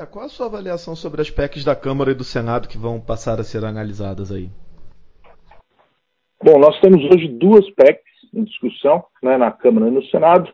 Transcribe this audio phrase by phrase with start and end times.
[0.00, 2.98] André, qual a sua avaliação sobre as PECs da Câmara e do Senado que vão
[3.00, 4.48] passar a ser analisadas aí?
[6.42, 10.50] Bom, nós temos hoje duas PECs em discussão, né, na Câmara e no Senado,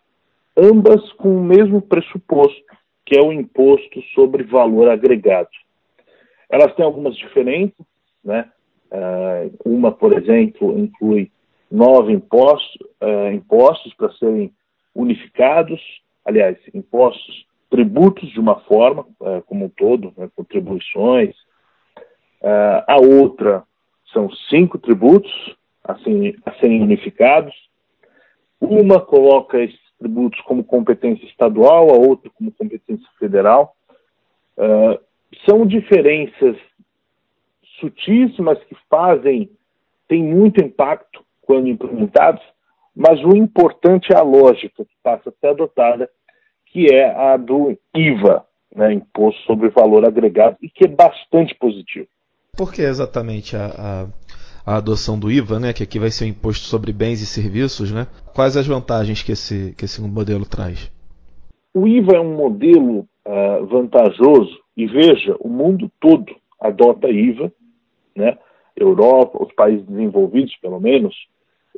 [0.56, 2.64] ambas com o mesmo pressuposto,
[3.04, 5.50] que é o imposto sobre valor agregado.
[6.50, 7.86] Elas têm algumas diferenças,
[8.24, 8.50] né?
[8.90, 11.30] Uh, uma, por exemplo, inclui
[11.70, 14.52] nove impostos, uh, impostos para serem
[14.94, 15.80] unificados,
[16.24, 21.34] aliás, impostos, tributos de uma forma, uh, como um todo, né, contribuições.
[22.86, 23.64] a outra
[24.12, 27.54] são cinco tributos assim, a serem unificados.
[28.60, 33.74] Uma coloca esses tributos como competência estadual, a outra como competência federal.
[35.44, 36.56] são diferenças
[37.80, 39.50] sutis, mas que fazem,
[40.08, 42.42] têm muito impacto quando implementados,
[42.94, 46.10] mas o importante é a lógica que passa a ser adotada,
[46.66, 52.06] que é a do IVA, né, Imposto sobre Valor Agregado, e que é bastante positivo.
[52.56, 56.28] Por que exatamente a, a, a, adoção do IVA, né, que aqui vai ser o
[56.28, 58.06] imposto sobre bens e serviços, né?
[58.34, 60.90] Quais as vantagens que esse, que esse modelo traz?
[61.74, 67.52] O IVA é um modelo uh, vantajoso e veja, o mundo todo adota IVA
[68.16, 68.38] né?
[68.74, 71.14] Europa, os países desenvolvidos, pelo menos,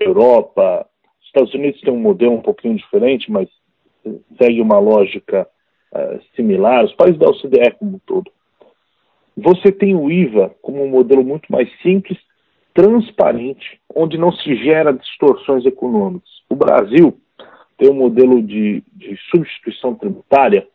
[0.01, 0.87] Europa,
[1.25, 3.49] Estados Unidos tem um modelo um pouquinho diferente, mas
[4.41, 5.47] segue uma lógica
[5.93, 8.31] uh, similar, os países da OCDE como um todo.
[9.37, 12.19] Você tem o IVA como um modelo muito mais simples,
[12.75, 16.31] transparente, onde não se gera distorções econômicas.
[16.49, 17.17] O Brasil
[17.77, 20.67] tem um modelo de, de substituição tributária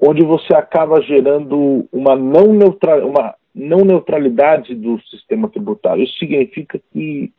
[0.00, 6.04] onde você acaba gerando uma não neutral, uma não neutralidade do sistema tributário.
[6.04, 7.32] Isso significa que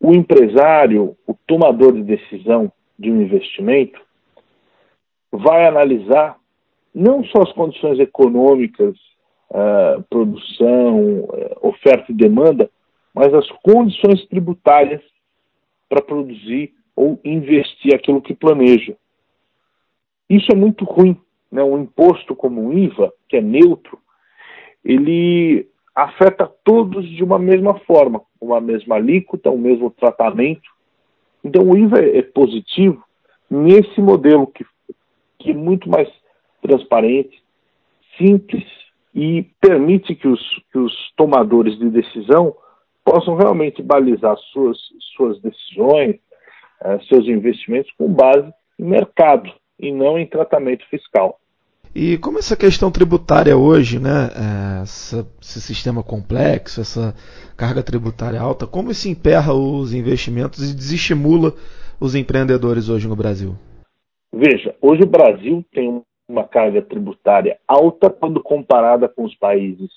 [0.00, 4.00] o empresário, o tomador de decisão de um investimento,
[5.30, 6.36] vai analisar
[6.94, 8.96] não só as condições econômicas,
[9.50, 12.70] uh, produção, uh, oferta e demanda,
[13.14, 15.02] mas as condições tributárias
[15.88, 18.96] para produzir ou investir aquilo que planeja.
[20.28, 21.16] Isso é muito ruim.
[21.50, 21.62] Né?
[21.62, 23.98] Um imposto como o IVA, que é neutro,
[24.84, 30.68] ele afeta todos de uma mesma forma, uma mesma alíquota, o mesmo tratamento.
[31.44, 33.02] Então o IVA é positivo
[33.50, 34.64] nesse modelo que,
[35.38, 36.08] que é muito mais
[36.60, 37.42] transparente,
[38.16, 38.64] simples
[39.14, 40.40] e permite que os,
[40.70, 42.54] que os tomadores de decisão
[43.04, 44.78] possam realmente balizar suas,
[45.16, 46.16] suas decisões,
[46.82, 51.40] uh, seus investimentos com base em mercado e não em tratamento fiscal.
[51.94, 57.14] E como essa questão tributária hoje, né, é, essa, esse sistema complexo, essa
[57.56, 61.52] carga tributária alta, como isso emperra os investimentos e desestimula
[62.00, 63.54] os empreendedores hoje no Brasil?
[64.32, 69.90] Veja, hoje o Brasil tem uma carga tributária alta quando comparada com os países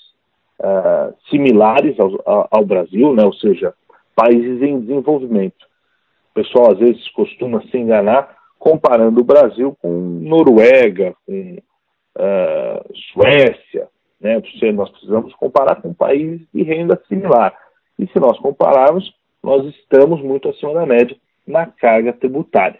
[0.59, 3.73] uh, similares ao, ao, Brasil, né, ou seja,
[4.15, 5.65] países em desenvolvimento.
[6.31, 11.57] O pessoal às vezes costuma se enganar comparando o Brasil com Noruega, com
[12.21, 13.89] uh, Suécia,
[14.19, 14.39] né?
[14.73, 17.57] Nós precisamos comparar com países de renda similar.
[17.97, 19.11] E se nós compararmos,
[19.43, 21.17] nós estamos muito acima da média
[21.47, 22.79] na carga tributária.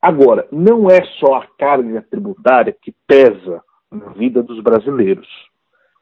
[0.00, 5.28] Agora, não é só a carga tributária que pesa na vida dos brasileiros.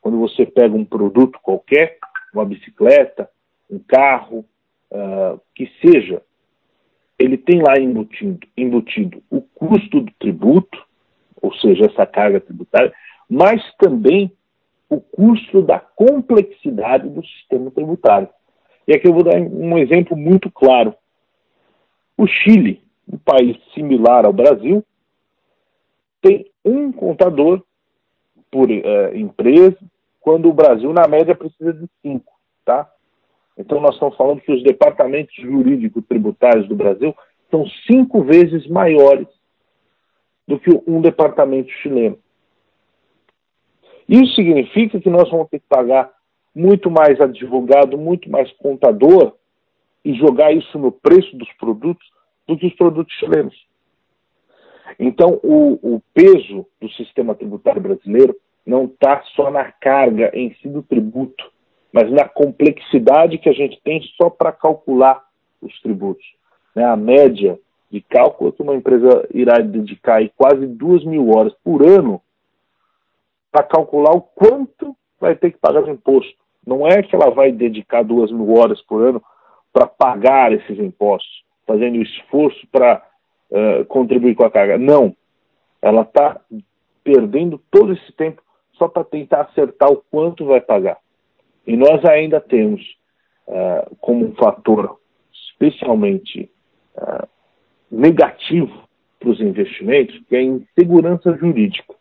[0.01, 1.99] Quando você pega um produto qualquer,
[2.33, 3.29] uma bicicleta,
[3.71, 4.47] um carro,
[4.91, 6.23] uh, que seja,
[7.19, 10.83] ele tem lá embutido, embutido o custo do tributo,
[11.51, 12.93] ou seja, essa carga tributária,
[13.29, 14.33] mas também
[14.89, 18.29] o custo da complexidade do sistema tributário.
[18.87, 20.95] E aqui eu vou dar um exemplo muito claro.
[22.17, 24.85] O Chile, um país similar ao Brasil,
[26.23, 27.63] tem um contador
[28.51, 29.79] por uh, empresa,
[30.21, 32.33] quando o Brasil, na média, precisa de cinco.
[32.65, 32.89] Tá?
[33.57, 37.15] Então, nós estamos falando que os departamentos jurídicos tributários do Brasil
[37.51, 39.29] são cinco vezes maiores
[40.51, 42.19] do que um departamento chileno.
[44.09, 46.11] Isso significa que nós vamos ter que pagar
[46.53, 49.35] muito mais advogado, muito mais contador
[50.05, 52.05] e jogar isso no preço dos produtos
[52.49, 53.55] do que os produtos chilenos.
[54.99, 58.35] Então, o, o peso do sistema tributário brasileiro
[58.67, 61.49] não está só na carga em si do tributo,
[61.93, 65.23] mas na complexidade que a gente tem só para calcular
[65.63, 66.27] os tributos.
[66.75, 66.85] Né?
[66.85, 67.57] A média
[67.91, 72.23] de cálculo que uma empresa irá dedicar quase duas mil horas por ano
[73.51, 76.33] para calcular o quanto vai ter que pagar de imposto.
[76.65, 79.23] Não é que ela vai dedicar duas mil horas por ano
[79.73, 83.05] para pagar esses impostos, fazendo esforço para
[83.51, 84.79] uh, contribuir com a carga.
[84.79, 85.15] Não.
[85.83, 86.41] Ela está
[87.03, 88.43] perdendo todo esse tempo
[88.75, 90.99] só para tentar acertar o quanto vai pagar.
[91.67, 92.81] E nós ainda temos
[93.49, 94.99] uh, como um fator
[95.33, 96.51] especialmente
[96.97, 97.29] uh,
[97.91, 98.89] negativo
[99.19, 101.95] para os investimentos, que é a insegurança jurídica.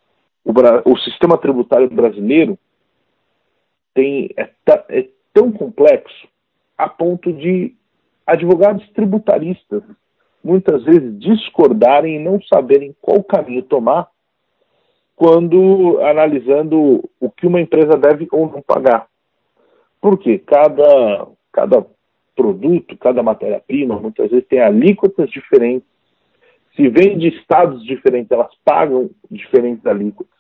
[0.44, 0.52] O,
[0.86, 2.58] o sistema tributário brasileiro
[3.94, 4.50] tem, é,
[4.90, 6.28] é tão complexo
[6.78, 7.76] a ponto de
[8.26, 9.84] advogados tributaristas
[10.44, 14.08] muitas vezes discordarem e não saberem qual caminho tomar
[15.16, 19.08] quando analisando o que uma empresa deve ou não pagar.
[20.00, 21.86] Porque cada, cada
[22.40, 25.86] produto, cada matéria-prima, muitas vezes tem alíquotas diferentes.
[26.74, 30.40] Se vem de estados diferentes, elas pagam diferentes alíquotas.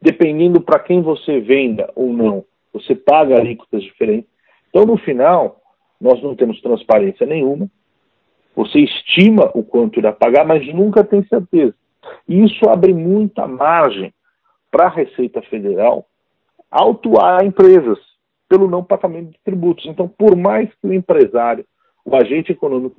[0.00, 4.30] Dependendo para quem você venda ou não, você paga alíquotas diferentes.
[4.68, 5.60] Então, no final,
[6.00, 7.68] nós não temos transparência nenhuma.
[8.54, 11.74] Você estima o quanto irá pagar, mas nunca tem certeza.
[12.28, 14.14] E isso abre muita margem
[14.70, 16.06] para a Receita Federal
[16.70, 17.98] autuar empresas
[18.48, 19.86] pelo não pagamento de tributos.
[19.86, 21.64] Então, por mais que o empresário,
[22.04, 22.96] o agente econômico,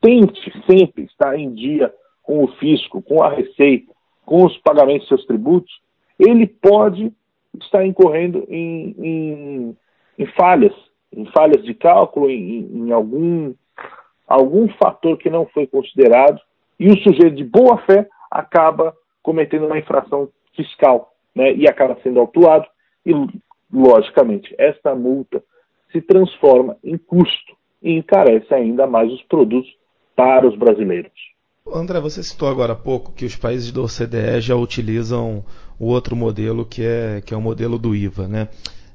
[0.00, 1.92] tente sempre estar em dia
[2.22, 3.92] com o fisco, com a Receita,
[4.24, 5.72] com os pagamentos de seus tributos,
[6.18, 7.12] ele pode
[7.60, 9.76] estar incorrendo em, em,
[10.18, 10.74] em falhas,
[11.12, 13.54] em falhas de cálculo, em, em algum,
[14.28, 16.40] algum fator que não foi considerado,
[16.78, 22.20] e o sujeito de boa fé acaba cometendo uma infração fiscal né, e acaba sendo
[22.20, 22.66] autuado
[23.04, 23.12] e,
[23.72, 25.42] logicamente, esta multa
[25.92, 29.70] se transforma em custo e encarece ainda mais os produtos
[30.14, 31.12] para os brasileiros.
[31.72, 35.44] André, você citou agora há pouco que os países da OCDE já utilizam
[35.78, 38.26] o outro modelo que é, que é o modelo do IVA.
[38.26, 38.48] Né?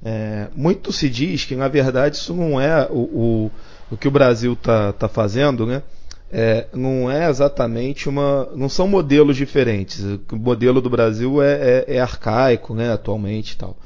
[0.04, 3.52] É, muito se diz que, na verdade, isso não é o, o,
[3.92, 5.84] o que o Brasil está tá fazendo, né?
[6.32, 8.50] é, não é exatamente uma.
[8.56, 10.02] não são modelos diferentes.
[10.32, 13.78] O modelo do Brasil é, é, é arcaico, né, atualmente e tal.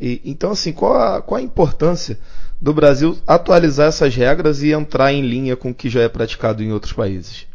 [0.00, 2.18] E, então, assim, qual a, qual a importância
[2.60, 6.62] do Brasil atualizar essas regras e entrar em linha com o que já é praticado
[6.62, 7.46] em outros países?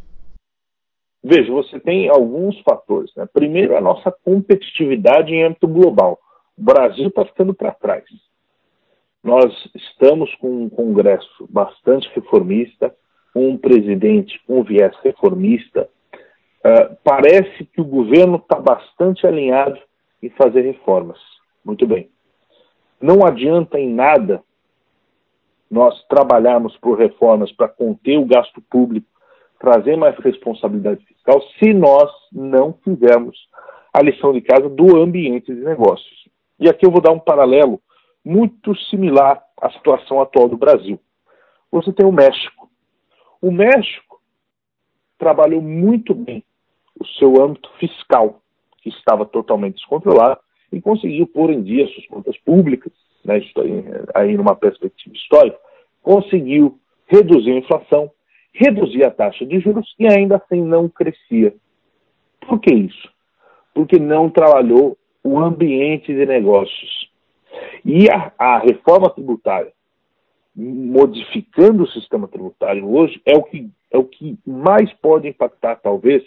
[1.24, 3.12] Veja, você tem alguns fatores.
[3.15, 3.27] Né?
[3.31, 6.18] Primeiro, a nossa competitividade em âmbito global.
[6.57, 8.06] O Brasil está ficando para trás.
[9.24, 12.94] Nós estamos com um Congresso bastante reformista,
[13.35, 15.89] um presidente com um viés reformista,
[16.65, 19.77] uh, parece que o governo está bastante alinhado
[20.24, 21.19] em fazer reformas.
[21.63, 22.09] Muito bem.
[23.01, 24.44] Não adianta em nada
[25.69, 29.07] nós trabalharmos por reformas para conter o gasto público,
[29.60, 33.38] trazer mais responsabilidade fiscal, se nós não fizermos
[33.94, 36.28] a lição de casa do ambiente de negócios.
[36.60, 37.80] E aqui eu vou dar um paralelo
[38.24, 41.00] muito similar à situação atual do Brasil.
[41.72, 42.60] Você tem o México
[43.42, 44.22] o México
[45.18, 46.44] trabalhou muito bem
[47.00, 48.42] o seu âmbito fiscal,
[48.78, 50.40] que estava totalmente descontrolado,
[50.71, 52.92] e conseguiu pôr em dia suas contas públicas,
[53.24, 53.42] né,
[54.13, 55.57] aí numa perspectiva histórica,
[56.01, 58.12] conseguiu reduzir a inflação,
[58.54, 61.54] reduzir a taxa de juros e ainda assim não crescia.
[62.48, 63.10] Por que isso?
[63.74, 67.10] Porque não trabalhou o ambiente de negócios.
[67.83, 69.71] E a, a reforma tributária
[70.56, 76.23] modificando o sistema tributário hoje é o que, é o que mais pode impactar, talvez,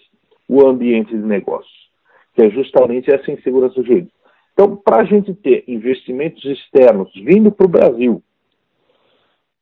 [0.49, 1.91] o ambiente de negócios,
[2.35, 4.13] que é justamente essa insegurança jurídica.
[4.53, 8.23] Então, para a gente ter investimentos externos vindo para o Brasil,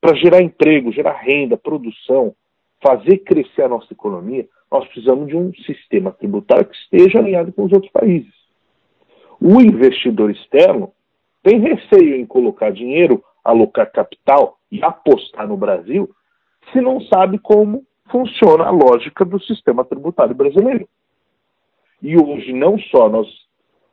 [0.00, 2.34] para gerar emprego, gerar renda, produção,
[2.82, 7.64] fazer crescer a nossa economia, nós precisamos de um sistema tributário que esteja alinhado com
[7.64, 8.32] os outros países.
[9.40, 10.92] O investidor externo
[11.42, 16.10] tem receio em colocar dinheiro, alocar capital e apostar no Brasil
[16.72, 20.88] se não sabe como funciona a lógica do sistema tributário brasileiro.
[22.02, 23.26] E hoje não só nós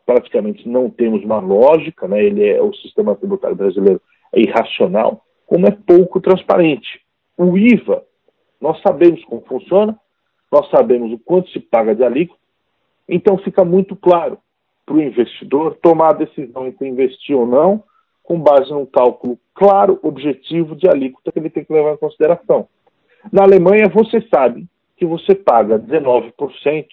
[0.08, 4.02] praticamente não temos uma lógica, né, ele é o sistema tributário brasileiro
[4.34, 7.02] é irracional, como é pouco transparente.
[7.38, 8.04] O IVA,
[8.60, 10.00] nós sabemos como funciona,
[10.50, 12.40] nós sabemos o quanto se paga de alíquota,
[13.08, 14.38] então fica muito claro
[14.86, 17.84] para o investidor tomar a decisão entre investir ou não,
[18.24, 22.68] com base num cálculo claro, objetivo de alíquota que ele tem que levar em consideração.
[23.32, 26.88] Na Alemanha, você sabe que você paga 19%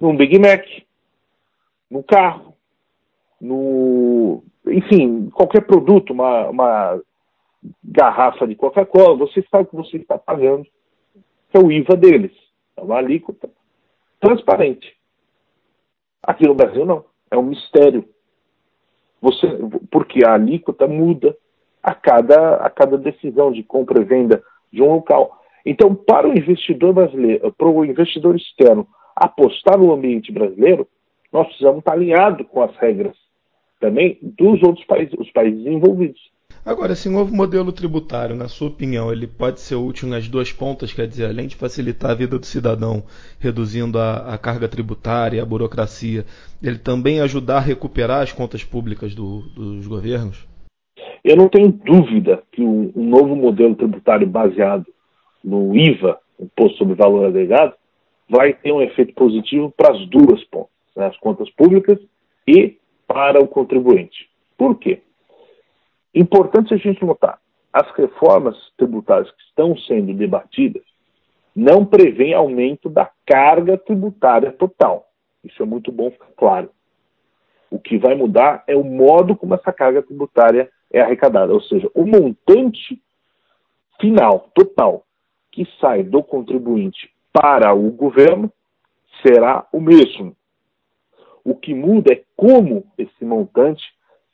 [0.00, 0.64] num Big Mac,
[1.94, 2.56] no carro,
[3.40, 4.42] no.
[4.66, 7.00] Enfim, qualquer produto, uma, uma
[7.84, 10.66] garrafa de Coca-Cola, você sabe que você está pagando,
[11.52, 12.32] é o IVA deles.
[12.76, 13.48] É uma alíquota
[14.20, 14.96] transparente.
[16.20, 17.04] Aqui no Brasil, não.
[17.30, 18.04] É um mistério.
[19.22, 19.46] Você,
[19.88, 21.36] porque a alíquota muda
[21.80, 25.40] a cada, a cada decisão de compra e venda de um local.
[25.64, 30.88] Então, para o investidor brasileiro, para o investidor externo apostar no ambiente brasileiro,
[31.34, 33.16] nós precisamos estar alinhados com as regras
[33.80, 36.20] também dos outros países, os países envolvidos.
[36.64, 40.92] Agora, esse novo modelo tributário, na sua opinião, ele pode ser útil nas duas pontas,
[40.92, 43.02] quer dizer, além de facilitar a vida do cidadão,
[43.38, 46.24] reduzindo a, a carga tributária, a burocracia,
[46.62, 50.46] ele também ajudar a recuperar as contas públicas do, dos governos?
[51.22, 54.86] Eu não tenho dúvida que um, um novo modelo tributário baseado
[55.42, 57.74] no IVA, Imposto sobre Valor Agregado,
[58.28, 61.98] vai ter um efeito positivo para as duas pontas, né, as contas públicas
[62.46, 64.28] e para o contribuinte.
[64.56, 65.02] Por quê?
[66.14, 67.38] Importante a gente notar,
[67.72, 70.82] as reformas tributárias que estão sendo debatidas
[71.54, 75.08] não prevêem aumento da carga tributária total.
[75.42, 76.70] Isso é muito bom ficar claro.
[77.70, 81.90] O que vai mudar é o modo como essa carga tributária é arrecadada, ou seja,
[81.94, 83.00] o montante
[84.00, 85.04] final, total,
[85.50, 88.52] que sai do contribuinte para o governo
[89.22, 90.36] será o mesmo.
[91.44, 93.84] O que muda é como esse montante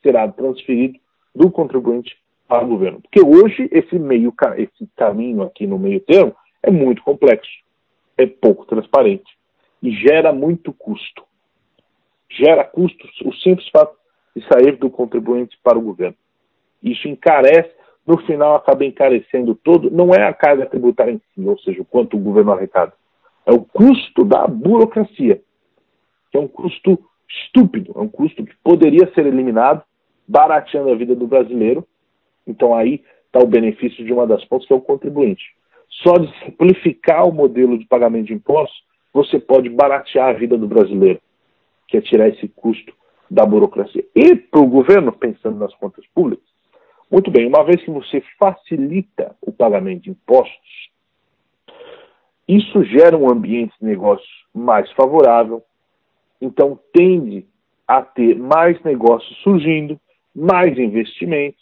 [0.01, 0.97] será transferido
[1.35, 3.01] do contribuinte para o governo.
[3.01, 7.51] Porque hoje esse meio esse caminho aqui no meio termo é muito complexo,
[8.17, 9.37] é pouco transparente
[9.81, 11.23] e gera muito custo.
[12.29, 13.95] Gera custos o simples fato
[14.35, 16.15] de sair do contribuinte para o governo.
[16.81, 17.71] Isso encarece,
[18.05, 21.85] no final acaba encarecendo todo, não é a carga tributária em si, ou seja, o
[21.85, 22.93] quanto o governo arrecada,
[23.45, 25.41] é o custo da burocracia,
[26.31, 26.97] que é um custo
[27.29, 29.83] estúpido, é um custo que poderia ser eliminado
[30.27, 31.85] barateando a vida do brasileiro.
[32.47, 35.43] Então aí está o benefício de uma das pontas, que é o contribuinte.
[36.03, 38.83] Só de simplificar o modelo de pagamento de impostos,
[39.13, 41.19] você pode baratear a vida do brasileiro,
[41.87, 42.93] que é tirar esse custo
[43.29, 44.05] da burocracia.
[44.15, 46.45] E para o governo, pensando nas contas públicas,
[47.09, 50.89] muito bem, uma vez que você facilita o pagamento de impostos,
[52.47, 55.61] isso gera um ambiente de negócios mais favorável,
[56.41, 57.45] então tende
[57.87, 59.99] a ter mais negócios surgindo,
[60.35, 61.61] mais investimentos.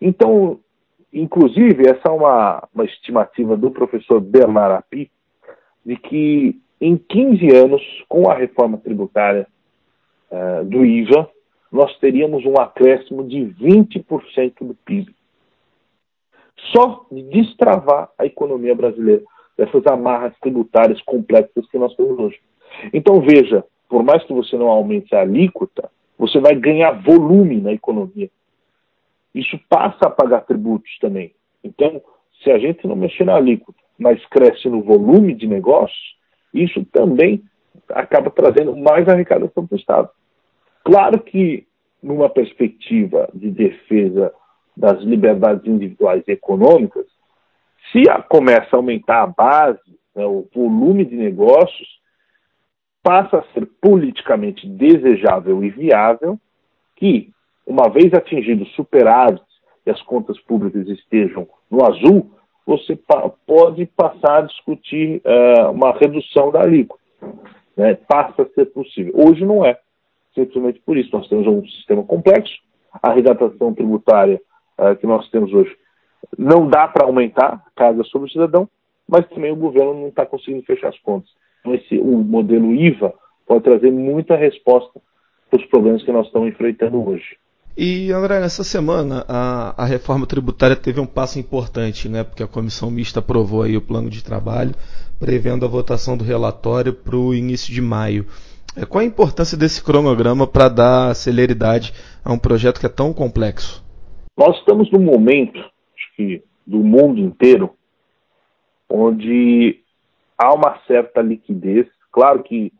[0.00, 0.60] Então,
[1.12, 5.10] inclusive, essa é uma, uma estimativa do professor Bernard Api,
[5.84, 9.46] de que em 15 anos, com a reforma tributária
[10.30, 11.28] uh, do IVA,
[11.70, 15.14] nós teríamos um acréscimo de 20% do PIB.
[16.72, 19.22] Só de destravar a economia brasileira
[19.56, 22.40] dessas amarras tributárias complexas que nós temos hoje.
[22.92, 27.72] Então, veja, por mais que você não aumente a alíquota, você vai ganhar volume na
[27.72, 28.30] economia.
[29.34, 31.32] Isso passa a pagar tributos também.
[31.62, 32.02] Então,
[32.42, 36.16] se a gente não mexer na alíquota, mas cresce no volume de negócios,
[36.52, 37.42] isso também
[37.90, 40.10] acaba trazendo mais arrecadação para o Estado.
[40.84, 41.66] Claro que,
[42.02, 44.32] numa perspectiva de defesa
[44.76, 47.06] das liberdades individuais e econômicas,
[47.92, 51.99] se a, começa a aumentar a base, né, o volume de negócios,
[53.02, 56.38] passa a ser politicamente desejável e viável
[56.96, 57.30] que,
[57.66, 59.46] uma vez atingidos superávites
[59.86, 62.30] e as contas públicas estejam no azul,
[62.66, 67.02] você pa pode passar a discutir uh, uma redução da alíquota.
[67.76, 67.94] Né?
[67.94, 69.12] Passa a ser possível.
[69.16, 69.78] Hoje não é.
[70.34, 71.10] Simplesmente por isso.
[71.12, 72.54] Nós temos um sistema complexo,
[73.02, 74.40] a arrecadação tributária
[74.78, 75.74] uh, que nós temos hoje
[76.38, 78.68] não dá para aumentar a carga sobre o cidadão,
[79.08, 81.30] mas também o governo não está conseguindo fechar as contas.
[81.60, 83.12] Então, esse, o modelo IVA
[83.46, 85.00] pode trazer muita resposta
[85.50, 87.36] para os problemas que nós estamos enfrentando hoje.
[87.76, 92.24] E, André, nessa semana a, a, reforma tributária teve um passo importante, né?
[92.24, 94.74] Porque a comissão mista aprovou aí o plano de trabalho,
[95.18, 98.26] prevendo a votação do relatório para o início de maio.
[98.76, 101.92] É, qual a importância desse cronograma para dar celeridade
[102.24, 103.82] a um projeto que é tão complexo?
[104.36, 107.70] Nós estamos num momento, acho que do mundo inteiro,
[108.88, 109.79] onde
[110.40, 111.86] há uma certa liquidez.
[112.10, 112.72] Claro que,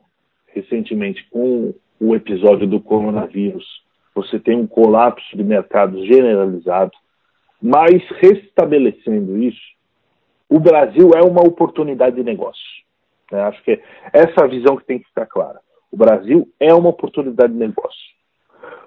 [0.46, 3.82] recentemente, com o episódio do coronavírus,
[4.14, 6.92] você tem um colapso de mercado generalizado,
[7.60, 9.60] mas restabelecendo isso,
[10.48, 12.64] o Brasil é uma oportunidade de negócio.
[13.30, 13.40] Né?
[13.42, 13.80] Acho que
[14.12, 15.60] essa visão que tem que ficar clara.
[15.92, 18.10] O Brasil é uma oportunidade de negócio.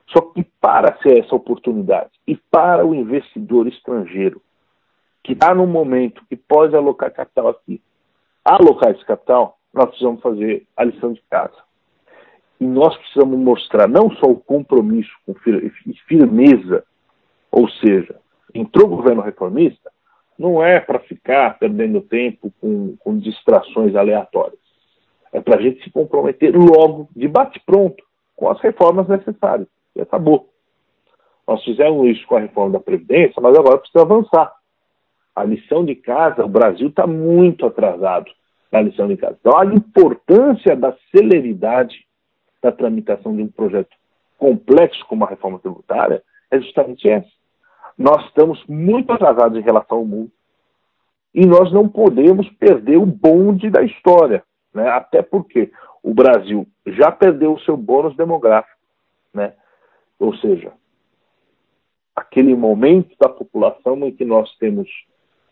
[0.08, 4.42] Só que para ser essa oportunidade e para o investidor estrangeiro
[5.24, 7.82] que está no momento que pode alocar capital aqui,
[8.44, 11.56] alocar esse capital, nós precisamos fazer a lição de casa.
[12.60, 15.34] E nós precisamos mostrar não só o compromisso com
[16.08, 16.84] firmeza,
[17.52, 18.16] ou seja,
[18.54, 19.92] entrou o governo reformista,
[20.38, 24.60] não é para ficar perdendo tempo com, com distrações aleatórias.
[25.32, 28.04] É para a gente se comprometer logo, de bate-pronto,
[28.36, 29.68] com as reformas necessárias.
[29.96, 30.50] E acabou.
[31.48, 34.54] Nós fizemos isso com a reforma da Previdência, mas agora precisa avançar
[35.36, 38.30] a lição de casa, o Brasil está muito atrasado
[38.72, 39.38] na lição de casa.
[39.40, 42.06] Então, a importância da celeridade
[42.62, 43.96] da tramitação de um projeto
[44.38, 47.30] complexo como a reforma tributária é justamente essa.
[47.98, 50.32] Nós estamos muito atrasados em relação ao mundo
[51.34, 54.88] e nós não podemos perder o bonde da história, né?
[54.90, 55.72] até porque
[56.02, 58.78] o Brasil já perdeu o seu bônus demográfico,
[59.34, 59.54] né?
[60.20, 60.72] ou seja,
[62.16, 64.90] aquele momento da população em que nós temos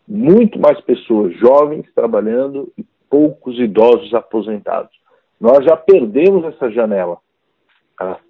[0.06, 4.90] muito mais pessoas jovens trabalhando e poucos idosos aposentados.
[5.40, 7.18] Nós já perdemos essa janela.
[7.92, 8.20] Está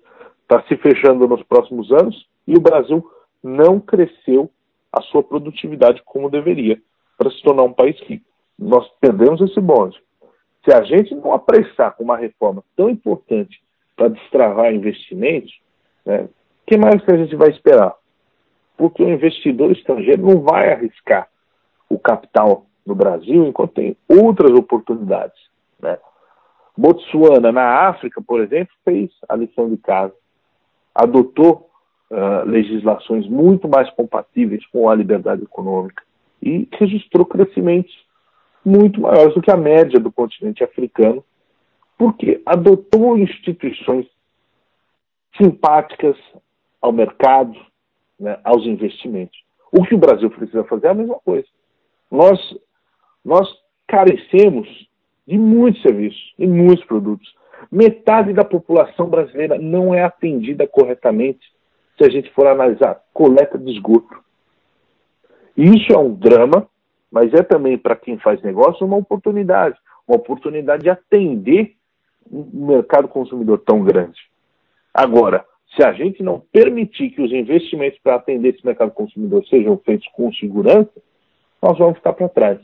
[0.49, 3.05] tá se fechando nos próximos anos e o Brasil
[3.43, 4.50] não cresceu
[4.93, 6.81] a sua produtividade como deveria
[7.17, 8.25] para se tornar um país rico.
[8.59, 9.99] Nós perdemos esse bonde.
[10.64, 13.61] Se a gente não apressar com uma reforma tão importante
[13.97, 15.52] para destravar investimentos,
[16.05, 16.31] né, o
[16.67, 17.95] que mais que a gente vai esperar?
[18.76, 21.29] Porque o investidor estrangeiro não vai arriscar
[21.93, 25.39] o capital no Brasil enquanto tem outras oportunidades.
[25.81, 25.99] Né?
[26.77, 30.15] Botsuana, na África, por exemplo, fez a lição de casa,
[30.95, 31.71] adotou
[32.11, 36.03] uh, legislações muito mais compatíveis com a liberdade econômica
[36.43, 37.95] e registrou crescimentos
[38.65, 41.23] muito maiores do que a média do continente africano,
[41.99, 44.07] porque adotou instituições
[45.37, 46.17] simpáticas
[46.81, 47.55] ao mercado,
[48.19, 49.39] né, aos investimentos.
[49.71, 51.47] O que o Brasil precisa fazer é a mesma coisa
[52.12, 52.38] nós,
[53.25, 53.49] nós
[53.88, 54.69] carecemos
[55.26, 57.35] de muitos serviços, de muitos produtos.
[57.71, 61.40] Metade da população brasileira não é atendida corretamente
[61.97, 64.23] se a gente for analisar coleta de esgoto.
[65.57, 66.69] Isso é um drama,
[67.11, 71.75] mas é também para quem faz negócio uma oportunidade, uma oportunidade de atender
[72.31, 74.21] um mercado consumidor tão grande.
[74.92, 79.78] Agora, se a gente não permitir que os investimentos para atender esse mercado consumidor sejam
[79.78, 80.92] feitos com segurança,
[81.62, 82.59] nós vamos ficar para trás.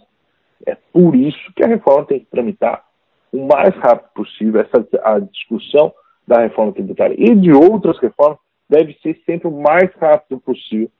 [0.66, 2.84] É por isso que a reforma tem que tramitar
[3.32, 4.60] o mais rápido possível.
[4.60, 5.92] Essa, a discussão
[6.26, 10.90] da reforma tributária e de outras reformas deve ser sempre o mais rápido possível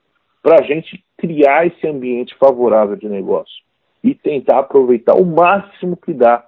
[0.42, 3.62] para a gente criar esse ambiente favorável de negócio
[4.02, 6.46] e tentar aproveitar o máximo que dá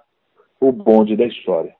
[0.59, 1.75] o bonde da história.